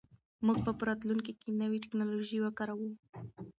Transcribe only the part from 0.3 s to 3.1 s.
موږ به په راتلونکي کې نوې ټیکنالوژي وکاروو.